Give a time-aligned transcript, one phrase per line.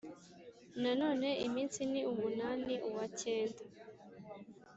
[0.81, 3.61] nanone iminsi ni umunani, uwa cyenda,